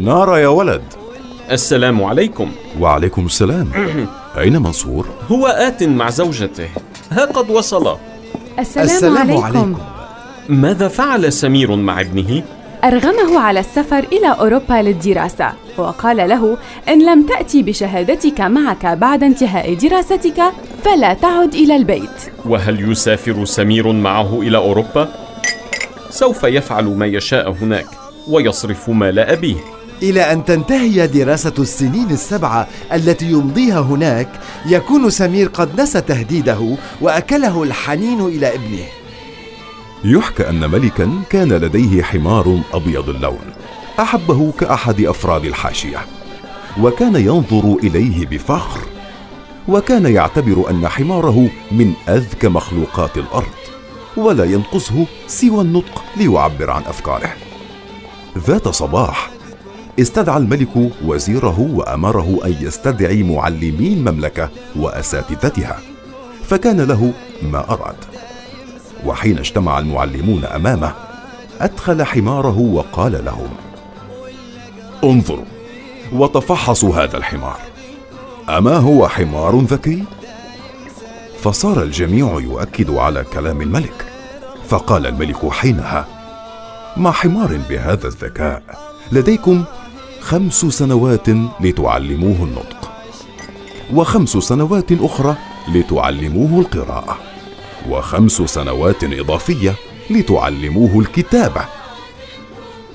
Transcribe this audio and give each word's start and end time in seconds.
نارا 0.00 0.36
يا 0.36 0.48
ولد 0.48 0.82
السلام 1.50 2.04
عليكم 2.04 2.50
وعليكم 2.80 3.26
السلام 3.26 3.68
أين 4.38 4.62
منصور؟ 4.62 5.06
هو 5.28 5.46
آت 5.46 5.82
مع 5.82 6.10
زوجته 6.10 6.68
ها 7.10 7.24
قد 7.24 7.50
وصل 7.50 7.96
السلام, 8.58 8.86
السلام 8.86 9.16
عليكم. 9.16 9.44
عليكم 9.44 9.78
ماذا 10.48 10.88
فعل 10.88 11.32
سمير 11.32 11.76
مع 11.76 12.00
ابنه؟ 12.00 12.42
أرغمه 12.84 13.40
على 13.40 13.60
السفر 13.60 13.98
إلى 13.98 14.26
أوروبا 14.40 14.82
للدراسة 14.82 15.52
وقال 15.78 16.16
له 16.16 16.58
إن 16.88 17.06
لم 17.06 17.26
تأتي 17.26 17.62
بشهادتك 17.62 18.40
معك 18.40 18.86
بعد 18.86 19.22
انتهاء 19.22 19.74
دراستك 19.74 20.42
فلا 20.84 21.14
تعد 21.14 21.54
إلى 21.54 21.76
البيت 21.76 22.32
وهل 22.44 22.90
يسافر 22.92 23.44
سمير 23.44 23.92
معه 23.92 24.40
إلى 24.40 24.58
أوروبا؟ 24.58 25.08
سوف 26.10 26.44
يفعل 26.44 26.84
ما 26.84 27.06
يشاء 27.06 27.50
هناك 27.50 27.86
ويصرف 28.28 28.90
مال 28.90 29.18
أبيه 29.18 29.78
إلى 30.02 30.32
أن 30.32 30.44
تنتهي 30.44 31.06
دراسة 31.06 31.54
السنين 31.58 32.10
السبعة 32.10 32.68
التي 32.92 33.26
يمضيها 33.30 33.80
هناك 33.80 34.28
يكون 34.66 35.10
سمير 35.10 35.48
قد 35.48 35.80
نسى 35.80 36.00
تهديده 36.00 36.76
وأكله 37.00 37.62
الحنين 37.62 38.20
إلى 38.20 38.54
ابنه. 38.54 38.84
يحكى 40.04 40.48
أن 40.48 40.70
ملكا 40.70 41.10
كان 41.30 41.48
لديه 41.48 42.02
حمار 42.02 42.60
أبيض 42.72 43.08
اللون 43.08 43.52
أحبه 44.00 44.52
كأحد 44.60 45.00
أفراد 45.00 45.44
الحاشية. 45.44 45.98
وكان 46.80 47.16
ينظر 47.16 47.76
إليه 47.82 48.26
بفخر 48.26 48.80
وكان 49.68 50.06
يعتبر 50.06 50.70
أن 50.70 50.88
حماره 50.88 51.50
من 51.72 51.92
أذكى 52.08 52.48
مخلوقات 52.48 53.18
الأرض 53.18 53.58
ولا 54.16 54.44
ينقصه 54.44 55.06
سوى 55.26 55.60
النطق 55.60 56.04
ليعبر 56.16 56.70
عن 56.70 56.82
أفكاره. 56.82 57.32
ذات 58.38 58.68
صباح 58.68 59.37
استدعى 59.98 60.36
الملك 60.36 60.90
وزيره 61.04 61.60
وأمره 61.74 62.40
أن 62.44 62.54
يستدعي 62.60 63.22
معلمي 63.22 63.92
المملكة 63.92 64.50
وأساتذتها 64.76 65.80
فكان 66.44 66.80
له 66.80 67.12
ما 67.42 67.70
أراد. 67.70 67.96
وحين 69.06 69.38
اجتمع 69.38 69.78
المعلمون 69.78 70.44
أمامه 70.44 70.92
أدخل 71.60 72.04
حماره 72.04 72.58
وقال 72.58 73.24
لهم 73.24 73.48
انظروا 75.04 75.44
وتفحصوا 76.12 76.94
هذا 76.94 77.16
الحمار. 77.16 77.58
أما 78.48 78.76
هو 78.76 79.08
حمار 79.08 79.60
ذكي؟ 79.60 80.04
فصار 81.42 81.82
الجميع 81.82 82.40
يؤكد 82.40 82.90
على 82.90 83.24
كلام 83.24 83.62
الملك. 83.62 84.06
فقال 84.68 85.06
الملك 85.06 85.48
حينها 85.50 86.06
مع 86.96 87.12
حمار 87.12 87.58
بهذا 87.68 88.06
الذكاء؟ 88.06 88.62
لديكم 89.12 89.64
خمس 90.28 90.66
سنوات 90.66 91.28
لتعلموه 91.60 92.36
النطق 92.44 92.92
وخمس 93.94 94.28
سنوات 94.36 94.92
أخرى 94.92 95.36
لتعلموه 95.68 96.60
القراءة 96.60 97.18
وخمس 97.88 98.32
سنوات 98.32 99.04
إضافية 99.04 99.74
لتعلموه 100.10 100.98
الكتابة. 100.98 101.64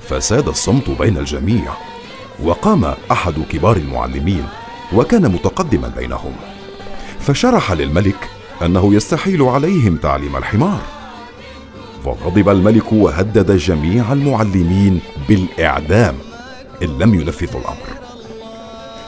فساد 0.08 0.48
الصمت 0.48 0.90
بين 0.90 1.18
الجميع 1.18 1.72
وقام 2.42 2.94
أحد 3.10 3.34
كبار 3.50 3.76
المعلمين 3.76 4.44
وكان 4.92 5.22
متقدما 5.32 5.88
بينهم 5.88 6.32
فشرح 7.20 7.72
للملك 7.72 8.28
أنه 8.62 8.94
يستحيل 8.94 9.42
عليهم 9.42 9.96
تعليم 9.96 10.36
الحمار. 10.36 10.80
فغضب 12.04 12.48
الملك 12.48 12.92
وهدد 12.92 13.56
جميع 13.56 14.12
المعلمين 14.12 15.00
بالإعدام. 15.28 16.14
إن 16.82 16.98
لم 16.98 17.14
ينفذوا 17.14 17.60
الأمر. 17.60 17.88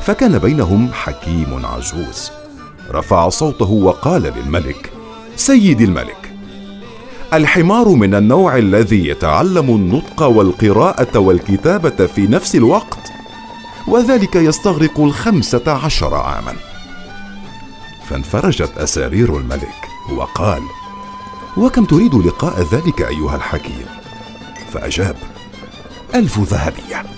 فكان 0.03 0.39
بينهم 0.39 0.93
حكيم 0.93 1.67
عجوز. 1.67 2.31
رفع 2.91 3.29
صوته 3.29 3.71
وقال 3.71 4.23
للملك 4.23 4.93
سيدي 5.37 5.85
الملك 5.85 6.33
الحمار 7.33 7.89
من 7.89 8.15
النوع 8.15 8.57
الذي 8.57 9.09
يتعلم 9.09 9.71
النطق 9.71 10.23
والقراءة 10.23 11.19
والكتابة 11.19 12.07
في 12.07 12.27
نفس 12.27 12.55
الوقت 12.55 13.13
وذلك 13.89 14.37
يستغرق 14.37 15.01
الخمسة 15.01 15.73
عشر 15.85 16.15
عاما. 16.15 16.55
فانفرجت 18.09 18.79
أسارير 18.79 19.37
الملك 19.37 19.89
وقال 20.17 20.63
وكم 21.57 21.85
تريد 21.85 22.15
لقاء 22.15 22.63
ذلك 22.73 23.03
أيها 23.03 23.37
الحكيم؟ 23.37 23.87
فأجاب 24.73 25.17
ألف 26.15 26.39
ذهبية. 26.39 27.16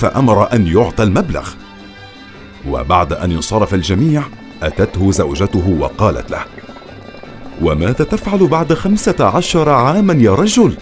فأمر 0.00 0.52
أن 0.52 0.66
يعطى 0.66 1.02
المبلغ. 1.02 1.48
وبعد 2.68 3.12
أن 3.12 3.32
انصرف 3.32 3.74
الجميع 3.74 4.22
أتته 4.62 5.12
زوجته 5.12 5.76
وقالت 5.80 6.30
له 6.30 6.44
وماذا 7.62 8.04
تفعل 8.04 8.46
بعد 8.46 8.74
خمسة 8.74 9.24
عشر 9.24 9.68
عاما 9.70 10.12
يا 10.12 10.34
رجل؟ 10.34 10.76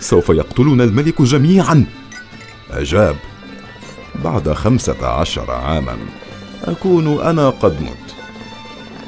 سوف 0.00 0.28
يقتلنا 0.28 0.84
الملك 0.84 1.22
جميعا. 1.22 1.84
أجاب 2.70 3.16
بعد 4.24 4.52
خمسة 4.52 5.06
عشر 5.06 5.50
عاما 5.50 5.96
أكون 6.64 7.22
أنا 7.22 7.50
قد 7.50 7.82
مت. 7.82 8.14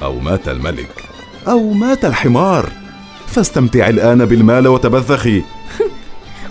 أو 0.02 0.20
مات 0.20 0.48
الملك 0.48 1.04
أو 1.48 1.72
مات 1.72 2.04
الحمار. 2.04 2.68
فاستمتع 3.26 3.88
الآن 3.88 4.24
بالمال 4.24 4.68
وتبذخي. 4.68 5.42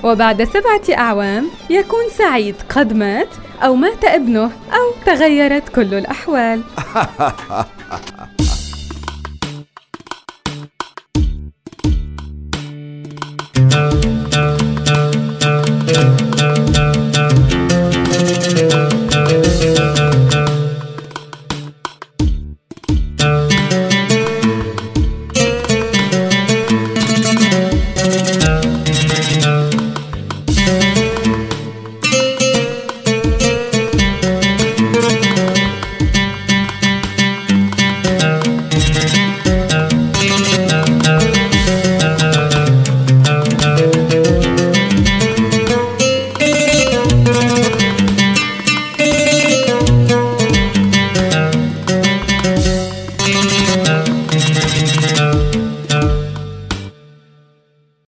وبعد 0.03 0.44
سبعة 0.44 0.97
أعوام 0.97 1.50
يكون 1.69 2.09
سعيد 2.18 2.56
قد 2.69 2.94
مات 2.94 3.30
أو 3.64 3.75
مات 3.75 4.06
ابنه 4.06 4.52
أو 4.74 4.94
تغيرت 5.06 5.69
كل 5.69 5.94
الأحوال. 5.94 6.62